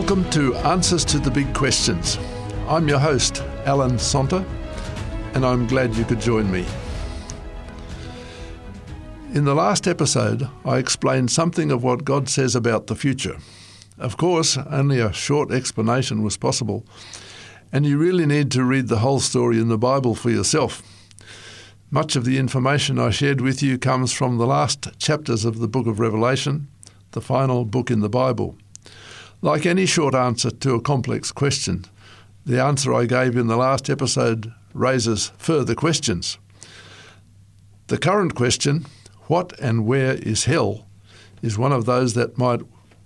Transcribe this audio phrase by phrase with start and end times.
[0.00, 2.18] Welcome to Answers to the Big Questions.
[2.66, 4.46] I'm your host, Alan Zonta,
[5.34, 6.64] and I'm glad you could join me.
[9.34, 13.36] In the last episode, I explained something of what God says about the future.
[13.98, 16.86] Of course, only a short explanation was possible,
[17.70, 20.82] and you really need to read the whole story in the Bible for yourself.
[21.90, 25.68] Much of the information I shared with you comes from the last chapters of the
[25.68, 26.68] book of Revelation,
[27.10, 28.56] the final book in the Bible.
[29.42, 31.86] Like any short answer to a complex question,
[32.44, 36.38] the answer I gave in the last episode raises further questions.
[37.86, 38.84] The current question,
[39.28, 40.86] what and where is hell,
[41.40, 42.60] is one of those that might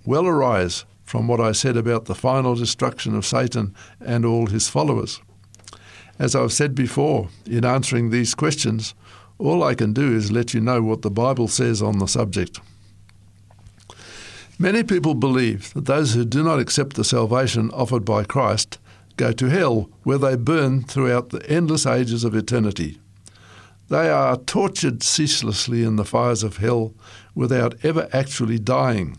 [0.05, 4.69] well arise from what I said about the final destruction of Satan and all his
[4.69, 5.21] followers.
[6.19, 8.95] As I've said before, in answering these questions,
[9.39, 12.61] all I can do is let you know what the Bible says on the subject.
[14.59, 18.79] Many people believe that those who do not accept the salvation offered by Christ
[19.17, 23.01] go to hell, where they burn throughout the endless ages of eternity.
[23.89, 26.95] They are tortured ceaselessly in the fires of hell
[27.35, 29.19] without ever actually dying.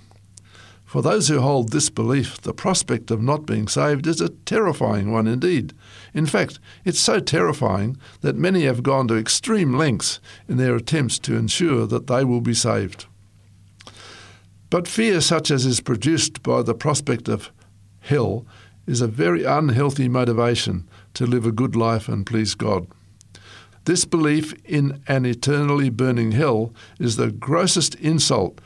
[0.86, 5.12] For those who hold this belief, the prospect of not being saved is a terrifying
[5.12, 5.74] one indeed.
[6.14, 11.20] In fact, it's so terrifying that many have gone to extreme lengths in their attempts
[11.20, 13.08] to ensure that they will be saved.
[14.70, 17.52] But fear, such as is produced by the prospect of
[18.00, 18.46] hell,
[18.88, 22.88] is a very unhealthy motivation to live a good life and please God.
[23.86, 28.60] This belief in an eternally burning hell is the grossest insult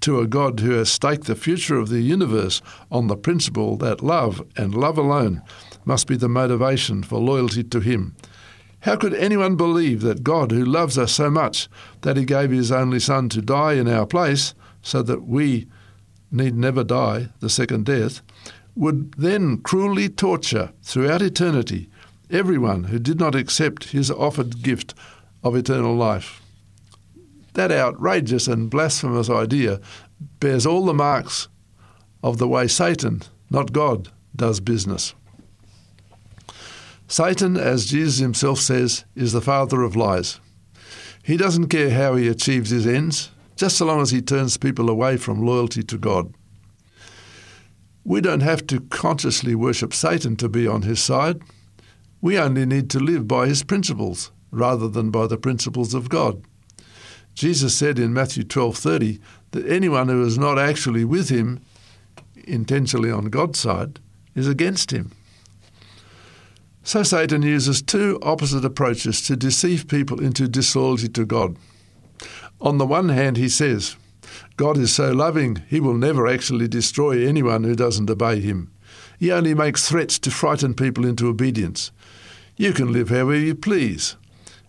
[0.00, 2.60] to a God who has staked the future of the universe
[2.92, 5.42] on the principle that love and love alone
[5.84, 8.14] must be the motivation for loyalty to Him.
[8.80, 11.68] How could anyone believe that God, who loves us so much
[12.02, 14.54] that He gave His only Son to die in our place,
[14.86, 15.66] so that we
[16.30, 18.22] need never die the second death,
[18.76, 21.90] would then cruelly torture throughout eternity
[22.30, 24.94] everyone who did not accept his offered gift
[25.42, 26.40] of eternal life.
[27.54, 29.80] That outrageous and blasphemous idea
[30.38, 31.48] bears all the marks
[32.22, 35.14] of the way Satan, not God, does business.
[37.08, 40.38] Satan, as Jesus himself says, is the father of lies.
[41.24, 44.88] He doesn't care how he achieves his ends, just so long as he turns people
[44.88, 46.32] away from loyalty to God.
[48.04, 51.40] We don't have to consciously worship Satan to be on his side.
[52.20, 56.42] We only need to live by his principles rather than by the principles of God.
[57.34, 59.18] Jesus said in Matthew 12:30
[59.50, 61.60] that anyone who is not actually with him
[62.44, 63.98] intentionally on God's side
[64.34, 65.10] is against him.
[66.82, 71.56] So Satan uses two opposite approaches to deceive people into disloyalty to God.
[72.60, 73.96] On the one hand, he says,
[74.56, 78.72] God is so loving, he will never actually destroy anyone who doesn't obey him.
[79.18, 81.90] He only makes threats to frighten people into obedience.
[82.56, 84.16] You can live however you please,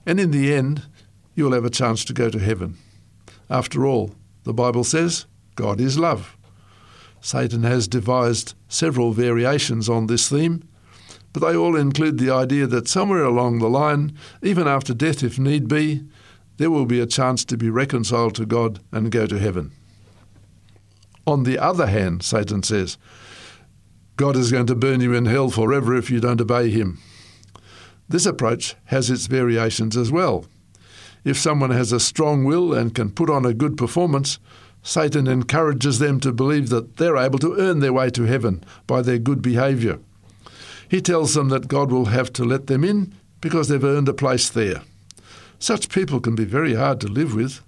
[0.06, 0.84] and in the end,
[1.36, 2.78] you'll have a chance to go to heaven.
[3.50, 4.12] After all,
[4.44, 6.38] the Bible says God is love.
[7.22, 10.68] Satan has devised several variations on this theme,
[11.34, 15.40] but they all include the idea that somewhere along the line, even after death if
[15.40, 16.04] need be,
[16.58, 19.72] there will be a chance to be reconciled to God and go to heaven.
[21.26, 22.98] On the other hand, Satan says,
[24.16, 27.00] God is going to burn you in hell forever if you don't obey him.
[28.10, 30.46] This approach has its variations as well.
[31.24, 34.40] If someone has a strong will and can put on a good performance,
[34.82, 39.02] Satan encourages them to believe that they're able to earn their way to heaven by
[39.02, 40.00] their good behavior.
[40.90, 44.14] He tells them that God will have to let them in because they've earned a
[44.14, 44.84] place there.
[45.60, 47.62] Such people can be very hard to live with.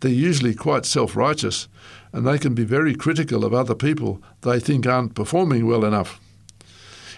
[0.00, 1.68] They're usually quite self righteous,
[2.12, 6.20] and they can be very critical of other people they think aren't performing well enough.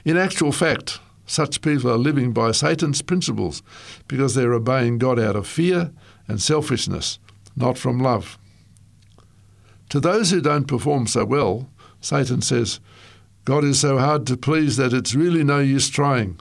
[0.04, 3.62] In actual fact, such people are living by Satan's principles
[4.06, 5.90] because they're obeying God out of fear
[6.26, 7.18] and selfishness,
[7.54, 8.38] not from love.
[9.90, 11.68] To those who don't perform so well,
[12.00, 12.80] Satan says,
[13.44, 16.38] God is so hard to please that it's really no use trying.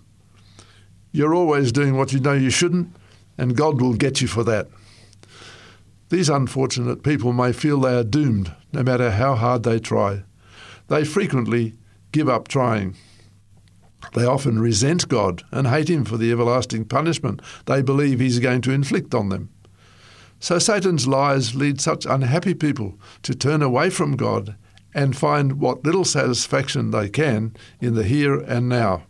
[1.11, 2.95] You're always doing what you know you shouldn't,
[3.37, 4.67] and God will get you for that.
[6.09, 10.23] These unfortunate people may feel they are doomed no matter how hard they try.
[10.87, 11.73] They frequently
[12.11, 12.95] give up trying.
[14.13, 18.61] They often resent God and hate Him for the everlasting punishment they believe He's going
[18.61, 19.49] to inflict on them.
[20.39, 24.55] So Satan's lies lead such unhappy people to turn away from God
[24.93, 29.03] and find what little satisfaction they can in the here and now.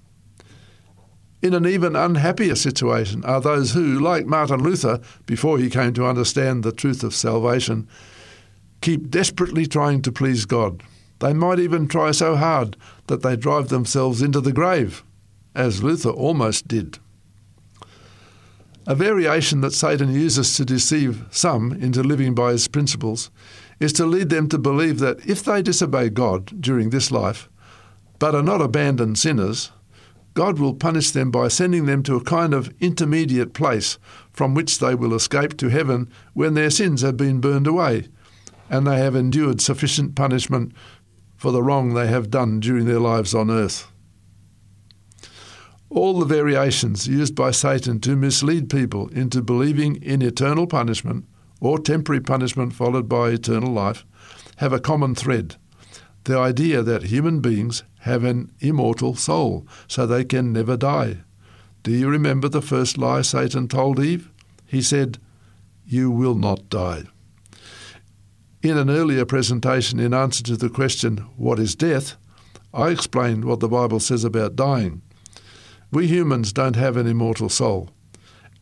[1.42, 6.08] In an even unhappier situation are those who, like Martin Luther, before he came to
[6.08, 7.88] understand the truth of salvation,
[8.82, 10.82] keep desperately trying to please God.
[11.20, 12.76] They might even try so hard
[13.08, 15.04] that they drive themselves into the grave,
[15.54, 17.00] as Luther almost did.
[18.88, 23.30] A variation that Satan uses to deceive some into living by his principles
[23.80, 27.50] is to lead them to believe that if they disobey God during this life,
[28.18, 29.72] but are not abandoned sinners,
[30.38, 33.98] God will punish them by sending them to a kind of intermediate place
[34.32, 38.10] from which they will escape to heaven when their sins have been burned away
[38.70, 40.74] and they have endured sufficient punishment
[41.38, 43.92] for the wrong they have done during their lives on earth.
[45.90, 51.26] All the variations used by Satan to mislead people into believing in eternal punishment
[51.60, 54.06] or temporary punishment followed by eternal life
[54.58, 55.56] have a common thread
[56.28, 61.18] the idea that human beings have an immortal soul, so they can never die.
[61.84, 64.30] Do you remember the first lie Satan told Eve?
[64.66, 65.20] He said,
[65.86, 67.04] You will not die.
[68.62, 72.18] In an earlier presentation, in answer to the question, What is death?
[72.74, 75.02] I explained what the Bible says about dying.
[75.92, 77.90] We humans don't have an immortal soul,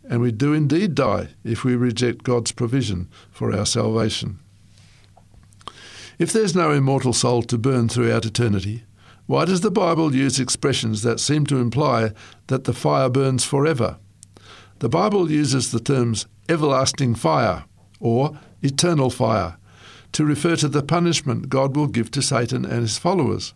[0.07, 4.39] and we do indeed die if we reject God's provision for our salvation.
[6.17, 8.83] If there's no immortal soul to burn throughout eternity,
[9.25, 12.11] why does the Bible use expressions that seem to imply
[12.47, 13.97] that the fire burns forever?
[14.79, 17.65] The Bible uses the terms everlasting fire
[17.99, 19.57] or eternal fire
[20.11, 23.53] to refer to the punishment God will give to Satan and his followers.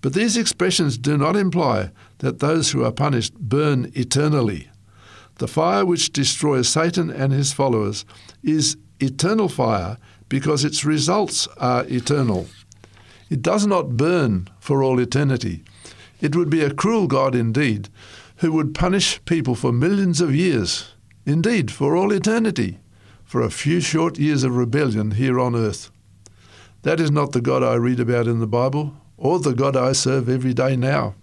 [0.00, 4.70] But these expressions do not imply that those who are punished burn eternally.
[5.36, 8.04] The fire which destroys Satan and his followers
[8.42, 9.98] is eternal fire
[10.32, 12.46] because its results are eternal.
[13.28, 15.62] It does not burn for all eternity.
[16.22, 17.90] It would be a cruel God indeed
[18.36, 20.94] who would punish people for millions of years,
[21.26, 22.78] indeed for all eternity,
[23.26, 25.90] for a few short years of rebellion here on earth.
[26.80, 29.92] That is not the God I read about in the Bible or the God I
[29.92, 31.14] serve every day now.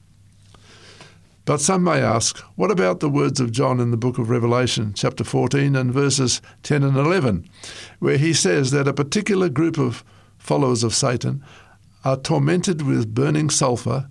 [1.49, 4.93] But some may ask, what about the words of John in the book of Revelation,
[4.95, 7.49] chapter 14 and verses 10 and 11,
[7.97, 10.03] where he says that a particular group of
[10.37, 11.43] followers of Satan
[12.05, 14.07] are tormented with burning sulphur,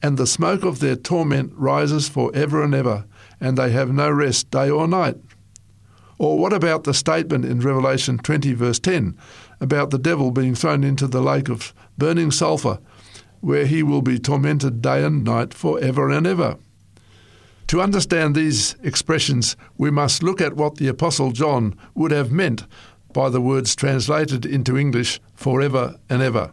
[0.00, 3.04] and the smoke of their torment rises for ever and ever,
[3.40, 5.16] and they have no rest day or night?
[6.18, 9.18] Or what about the statement in Revelation 20, verse 10,
[9.60, 12.78] about the devil being thrown into the lake of burning sulphur?
[13.40, 16.56] where he will be tormented day and night for ever and ever.
[17.68, 22.64] To understand these expressions, we must look at what the Apostle John would have meant
[23.12, 26.52] by the words translated into English forever and ever.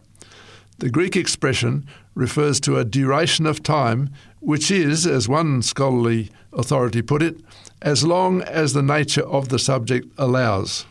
[0.78, 7.00] The Greek expression refers to a duration of time which is, as one scholarly authority
[7.00, 7.40] put it,
[7.80, 10.84] as long as the nature of the subject allows.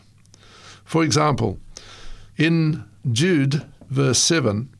[0.84, 1.58] For example,
[2.38, 4.70] in Jude, verse 7,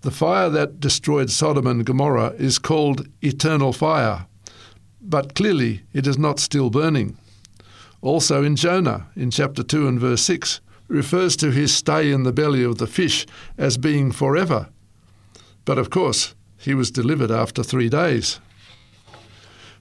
[0.00, 4.26] the fire that destroyed Sodom and Gomorrah is called eternal fire,
[5.04, 7.16] but clearly it is not still burning.
[8.00, 12.32] Also in Jonah, in chapter 2 and verse 6, refers to his stay in the
[12.32, 14.68] belly of the fish as being forever.
[15.64, 18.40] But of course, he was delivered after three days.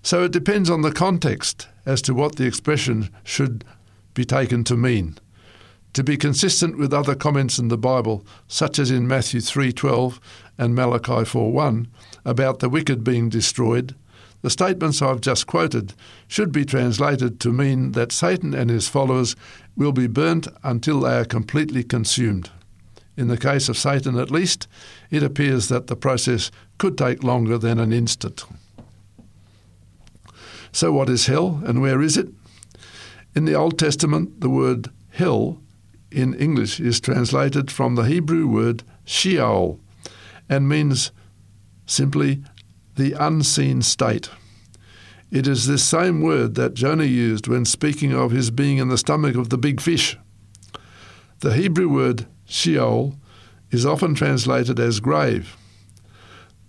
[0.01, 3.65] So it depends on the context as to what the expression should
[4.13, 5.17] be taken to mean
[5.93, 10.19] to be consistent with other comments in the Bible, such as in Matthew 3:12
[10.57, 11.87] and Malachi 4:1
[12.25, 13.95] about the wicked being destroyed,
[14.43, 15.93] the statements I've just quoted
[16.27, 19.37] should be translated to mean that Satan and his followers
[19.77, 22.51] will be burnt until they are completely consumed.
[23.15, 24.67] In the case of Satan, at least,
[25.09, 28.43] it appears that the process could take longer than an instant.
[30.73, 32.27] So, what is hell and where is it?
[33.35, 35.61] In the Old Testament, the word hell
[36.11, 39.79] in English is translated from the Hebrew word Sheol
[40.49, 41.11] and means
[41.85, 42.43] simply
[42.95, 44.29] the unseen state.
[45.31, 48.97] It is this same word that Jonah used when speaking of his being in the
[48.97, 50.17] stomach of the big fish.
[51.39, 53.15] The Hebrew word Sheol
[53.71, 55.57] is often translated as grave.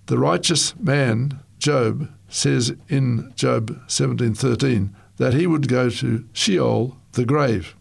[0.07, 7.25] The righteous man, Job, says in Job 17:13 that he would go to Sheol, the
[7.25, 7.75] grave.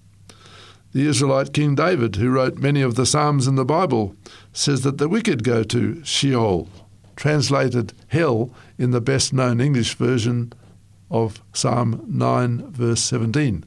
[0.92, 4.16] The Israelite King David, who wrote many of the Psalms in the Bible,
[4.52, 6.68] says that the wicked go to Sheol,
[7.16, 10.54] translated hell in the best known English version
[11.10, 13.64] of Psalm 9, verse 17.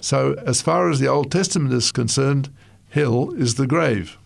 [0.00, 2.48] So, as far as the Old Testament is concerned,
[2.90, 4.16] hell is the grave.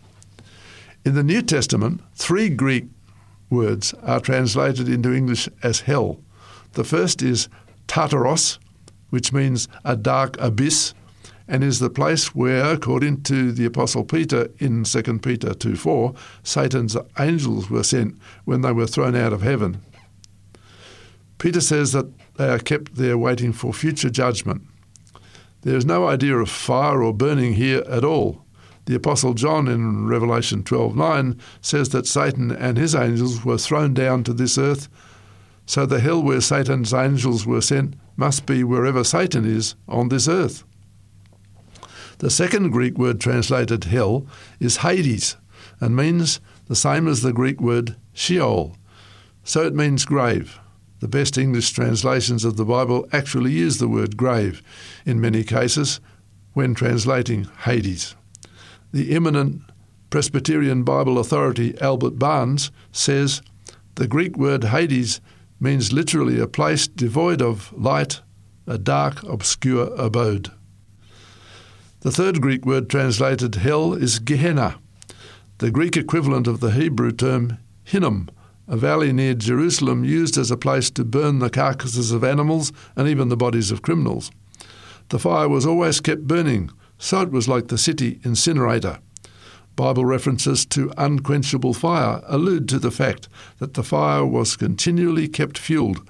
[1.04, 2.86] In the New Testament, three Greek
[3.48, 6.20] words are translated into English as hell.
[6.72, 7.48] The first is
[7.88, 8.58] Tartaros,
[9.08, 10.94] which means a dark abyss
[11.50, 16.14] and is the place where, according to the Apostle Peter in 2 Peter 2 4,
[16.44, 19.82] Satan's angels were sent when they were thrown out of heaven.
[21.38, 24.62] Peter says that they are kept there waiting for future judgment.
[25.62, 28.44] There is no idea of fire or burning here at all.
[28.86, 34.22] The Apostle John in Revelation 12:9 says that Satan and his angels were thrown down
[34.22, 34.88] to this earth,
[35.66, 40.28] so the hell where Satan's angels were sent must be wherever Satan is on this
[40.28, 40.62] earth.
[42.20, 44.26] The second Greek word translated hell
[44.58, 45.38] is Hades
[45.80, 48.76] and means the same as the Greek word Sheol.
[49.42, 50.60] So it means grave.
[50.98, 54.62] The best English translations of the Bible actually use the word grave
[55.06, 55.98] in many cases
[56.52, 58.14] when translating Hades.
[58.92, 59.62] The eminent
[60.10, 63.40] Presbyterian Bible authority Albert Barnes says
[63.94, 65.22] the Greek word Hades
[65.58, 68.20] means literally a place devoid of light,
[68.66, 70.50] a dark, obscure abode.
[72.02, 74.78] The third Greek word translated hell is Gehenna,
[75.58, 78.30] the Greek equivalent of the Hebrew term Hinnom,
[78.66, 83.06] a valley near Jerusalem used as a place to burn the carcasses of animals and
[83.06, 84.30] even the bodies of criminals.
[85.10, 89.00] The fire was always kept burning, so it was like the city incinerator.
[89.76, 93.28] Bible references to unquenchable fire allude to the fact
[93.58, 96.00] that the fire was continually kept fueled,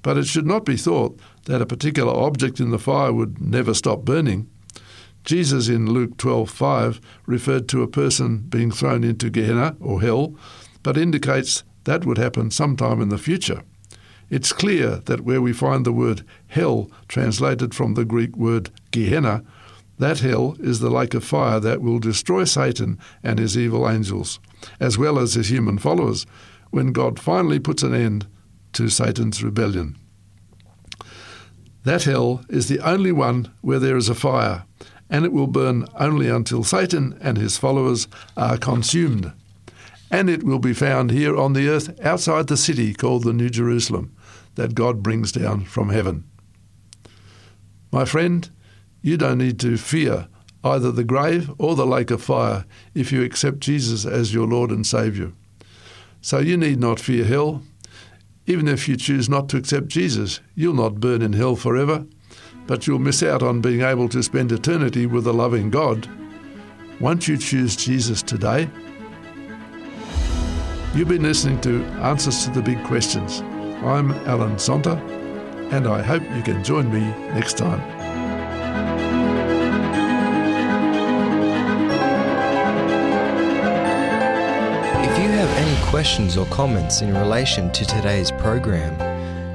[0.00, 3.74] but it should not be thought that a particular object in the fire would never
[3.74, 4.48] stop burning.
[5.24, 10.34] Jesus in Luke 12:5 referred to a person being thrown into Gehenna or hell,
[10.82, 13.62] but indicates that would happen sometime in the future.
[14.30, 19.42] It's clear that where we find the word hell translated from the Greek word Gehenna,
[19.98, 24.40] that hell is the lake of fire that will destroy Satan and his evil angels,
[24.80, 26.26] as well as his human followers,
[26.70, 28.26] when God finally puts an end
[28.72, 29.96] to Satan's rebellion.
[31.84, 34.64] That hell is the only one where there is a fire,
[35.10, 39.32] and it will burn only until Satan and his followers are consumed.
[40.10, 43.50] And it will be found here on the earth outside the city called the New
[43.50, 44.14] Jerusalem
[44.54, 46.24] that God brings down from heaven.
[47.90, 48.48] My friend,
[49.02, 50.28] you don't need to fear
[50.62, 54.70] either the grave or the lake of fire if you accept Jesus as your Lord
[54.70, 55.32] and Saviour.
[56.20, 57.62] So you need not fear hell.
[58.46, 62.06] Even if you choose not to accept Jesus, you'll not burn in hell forever
[62.66, 66.08] but you'll miss out on being able to spend eternity with a loving God.
[67.00, 68.68] Won't you choose Jesus today?
[70.94, 73.40] You've been listening to Answers to the Big Questions.
[73.82, 74.96] I'm Alan Zonta,
[75.72, 77.00] and I hope you can join me
[77.34, 77.80] next time.
[85.02, 88.92] If you have any questions or comments in relation to today's program,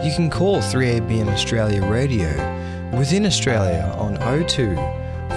[0.04, 2.59] you can call 3ABN Australia Radio
[2.98, 4.16] within Australia on
[4.48, 4.76] 02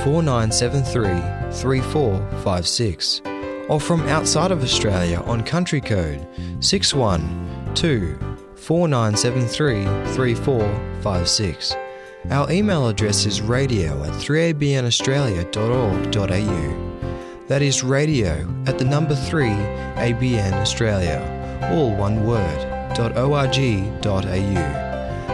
[0.04, 3.22] 4973 3456
[3.68, 6.26] or from outside of Australia on country code
[6.60, 8.18] 612
[8.56, 11.74] 4973 3456.
[12.30, 16.88] Our email address is radio at 3abnaustralia.org.au.
[17.48, 21.20] That is radio at the number 3 ABN Australia,
[21.72, 22.68] all one word,
[22.98, 24.81] .org.au.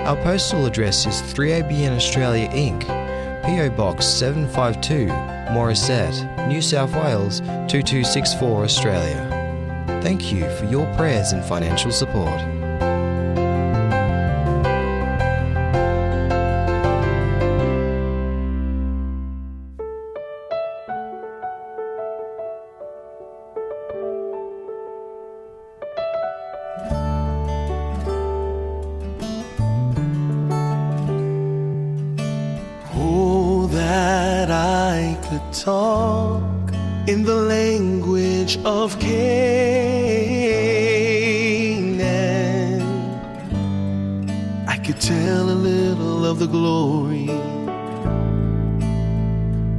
[0.09, 2.81] Our postal address is 3ABN Australia Inc.,
[3.43, 5.07] PO Box 752,
[5.53, 10.01] Morisset, New South Wales 2264 Australia.
[10.03, 12.58] Thank you for your prayers and financial support.
[41.99, 42.01] Of
[44.67, 47.29] I could tell a little of the glory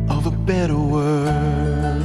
[0.09, 2.03] of a better world.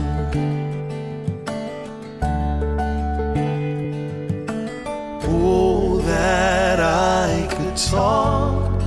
[5.26, 8.82] Oh, that I could talk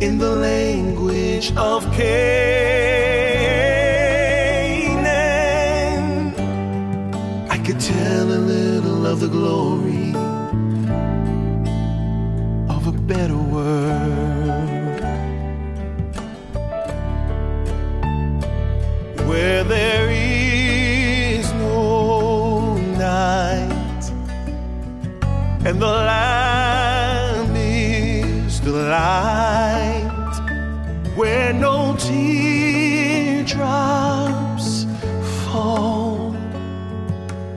[0.00, 2.41] in the language of Canaan.
[31.96, 33.56] Teardrops
[35.44, 36.36] fall.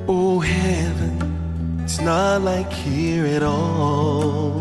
[0.07, 4.59] Oh, heaven, it's not like here at all.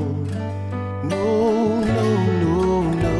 [1.04, 2.08] No, no,
[2.44, 3.16] no, no.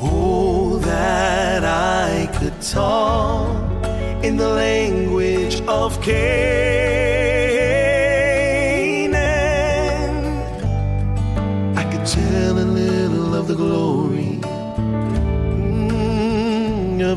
[0.00, 3.84] Oh, that I could talk
[4.24, 6.63] in the language of Canaan.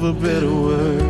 [0.07, 1.01] A better world.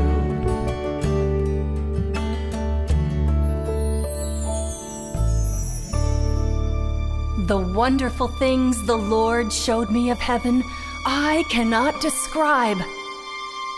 [7.47, 10.63] The wonderful things the Lord showed me of heaven,
[11.05, 12.79] I cannot describe.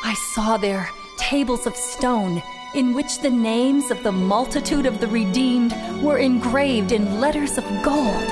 [0.06, 2.42] I saw there tables of stone
[2.74, 7.66] in which the names of the multitude of the redeemed were engraved in letters of
[7.84, 8.30] gold.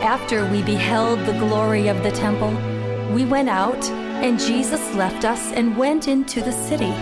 [0.00, 2.54] After we beheld the glory of the temple,
[3.12, 3.84] we went out,
[4.24, 6.92] and Jesus left us and went into the city.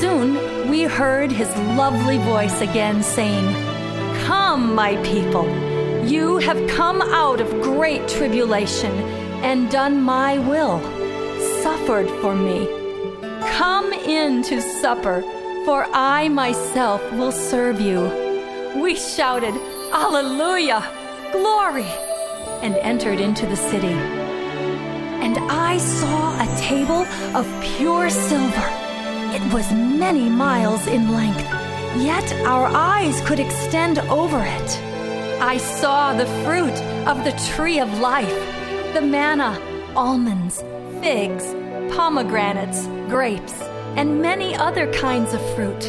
[0.00, 3.46] Soon we heard his lovely voice again saying,
[4.24, 5.48] Come, my people,
[6.04, 8.92] you have come out of great tribulation
[9.42, 10.80] and done my will,
[11.62, 12.66] suffered for me.
[13.52, 15.22] Come in to supper,
[15.64, 18.00] for I myself will serve you.
[18.82, 19.54] We shouted,
[19.92, 20.82] Alleluia!
[21.32, 21.86] Glory!
[22.62, 24.19] and entered into the city.
[25.30, 27.06] And I saw a table
[27.36, 28.68] of pure silver.
[29.32, 31.46] It was many miles in length,
[31.96, 34.70] yet our eyes could extend over it.
[35.40, 38.38] I saw the fruit of the tree of life,
[38.92, 39.56] the manna,
[39.94, 40.64] almonds,
[41.00, 41.44] figs,
[41.94, 43.54] pomegranates, grapes,
[43.94, 45.82] and many other kinds of fruit.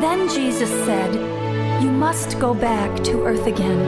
[0.00, 1.12] Then Jesus said,
[1.82, 3.80] You must go back to earth again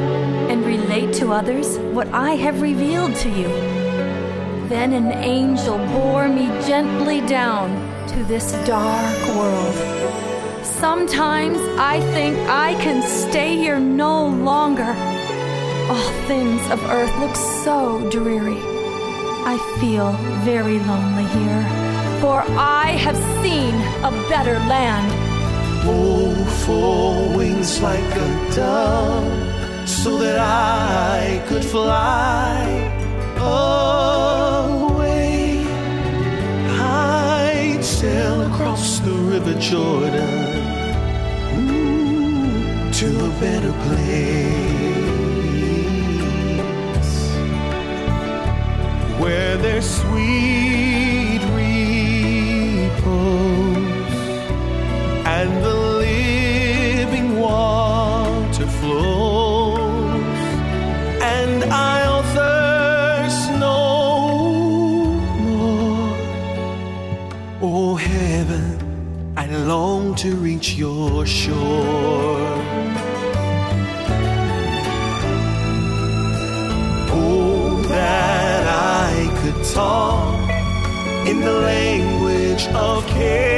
[0.50, 3.81] and relate to others what I have revealed to you.
[4.72, 7.68] Then an angel bore me gently down
[8.08, 9.76] to this dark world.
[10.64, 14.96] Sometimes I think I can stay here no longer.
[15.90, 18.56] All things of earth look so dreary.
[19.44, 21.62] I feel very lonely here,
[22.22, 25.12] for I have seen a better land.
[25.84, 33.01] Oh, for wings like a dove, so that I could fly
[34.90, 35.64] away.
[36.78, 40.52] I'd sail across the river Jordan
[42.92, 44.92] to a better place
[49.20, 50.91] where there's sweet
[70.62, 71.56] reach your shore.
[77.10, 80.50] Oh, that I could talk
[81.26, 83.51] in the language of Canaan.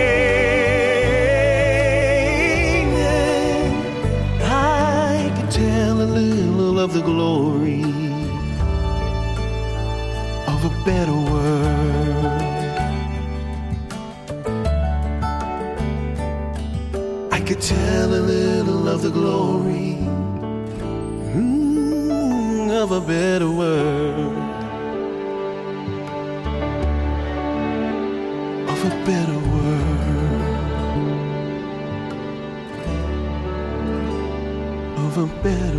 [17.45, 19.99] Could tell a little of the glory
[21.37, 24.33] mm, of a better world.
[28.73, 30.05] Of a better world.
[35.07, 35.74] Of a better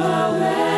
[0.00, 0.69] away.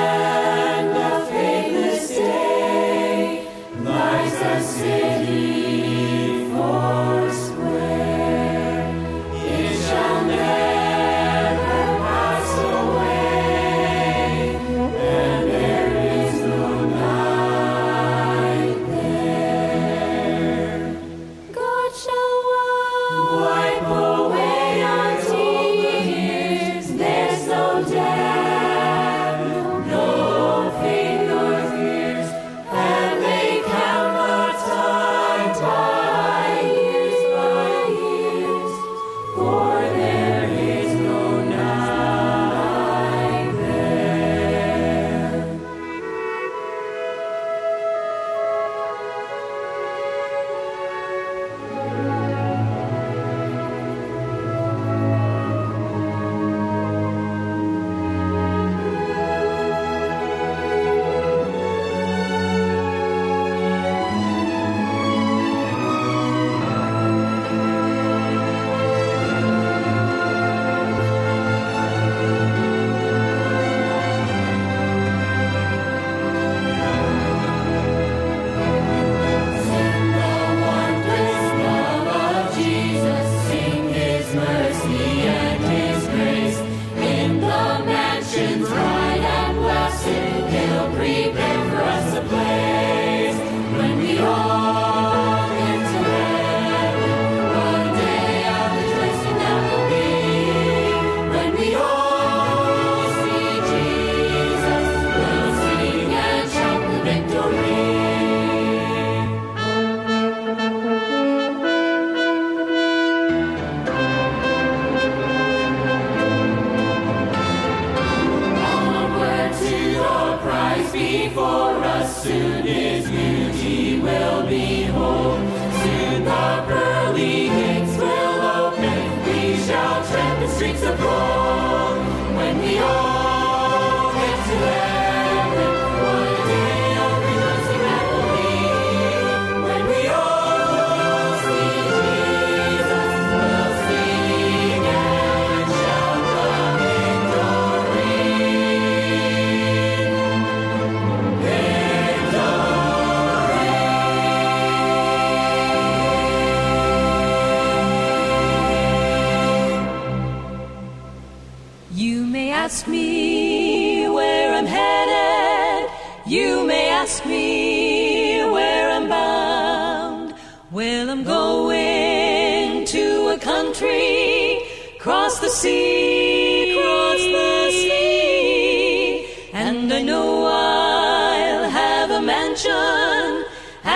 [162.65, 165.91] ask me where I'm headed.
[166.25, 170.35] You may ask me where I'm bound.
[170.71, 174.61] Well, I'm going to a country
[175.01, 179.27] cross the sea, cross the sea.
[179.53, 183.31] And I know I'll have a mansion,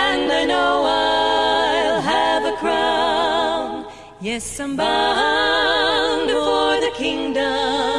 [0.05, 0.71] and I know
[1.05, 3.85] I'll have a crown.
[4.19, 7.96] Yes, I'm bound for the kingdom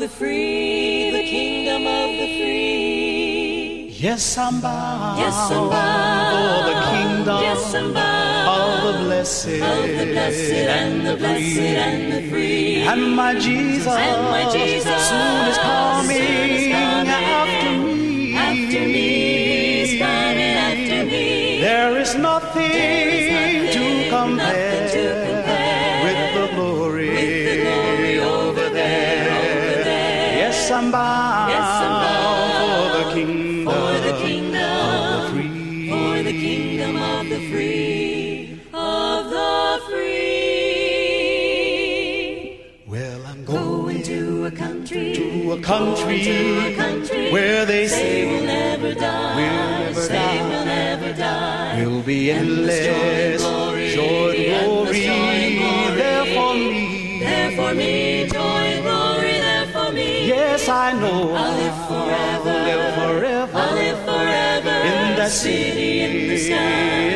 [0.00, 3.88] the free, the kingdom of the free.
[4.00, 9.46] Yes, I'm bound, Yes, I'm bound for the kingdom Yes, I'm bound of the blessed,
[9.46, 12.80] of the blessed and the blessed and the free.
[12.80, 18.34] And my Jesus, And my Jesus soon is coming, soon is coming after me.
[18.36, 21.60] After me, coming after me.
[21.60, 25.29] There is nothing, to, compare nothing to compare
[30.80, 35.90] Yes, I'm bound, Yes, I'm bound for the kingdom, for the kingdom of the free.
[35.90, 39.80] for the kingdom of the free, of the
[41.20, 42.60] free.
[42.86, 46.38] Well, I'm Going going to a country, to a country, to
[46.72, 50.48] a country where they say we'll never die, we'll never say die.
[50.48, 51.84] we'll never die.
[51.84, 55.49] We'll be Endless joy and endless joy and glory, joy and glory.
[60.70, 62.50] I know I'll live forever.
[62.50, 66.56] I'll live forever I'll live forever in that city in the sky,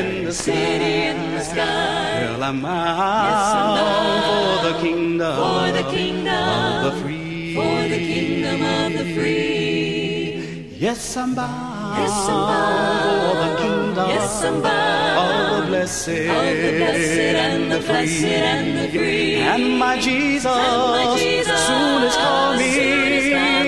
[0.01, 2.25] in the city in the sky.
[2.31, 7.55] Well, I'm Yes, I'm bound bound for the kingdom For the kingdom, of the free.
[7.55, 10.77] for the kingdom of the free.
[10.77, 16.57] Yes, I'm bound, Yes, I'm bound for the kingdom Yes, bound of the blessed, of
[16.65, 19.37] the blessed and the blessed and the free.
[19.37, 23.64] And my Jesus, And my Jesus soon is coming, soon is coming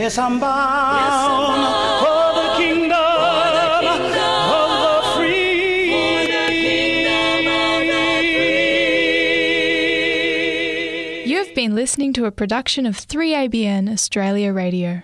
[0.00, 5.92] yes, I'm bound, Yes, I'm bound for the kingdom, for the kingdom of the free.
[5.92, 8.06] For the kingdom of the
[11.24, 11.30] free.
[11.30, 15.02] You've been listening to a production of 3ABN Australia Radio.